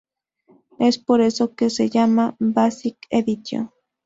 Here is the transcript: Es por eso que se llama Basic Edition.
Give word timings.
Es 0.79 0.97
por 0.97 1.21
eso 1.21 1.53
que 1.53 1.69
se 1.69 1.91
llama 1.91 2.35
Basic 2.39 2.97
Edition. 3.11 3.69